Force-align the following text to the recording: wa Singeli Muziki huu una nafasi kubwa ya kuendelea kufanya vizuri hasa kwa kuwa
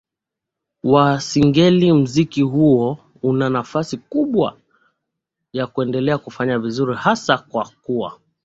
wa 0.83 1.19
Singeli 1.21 1.93
Muziki 1.93 2.41
huu 2.41 2.97
una 3.23 3.49
nafasi 3.49 3.97
kubwa 3.97 4.57
ya 5.53 5.67
kuendelea 5.67 6.17
kufanya 6.17 6.59
vizuri 6.59 6.95
hasa 6.95 7.37
kwa 7.37 7.69
kuwa 7.81 8.19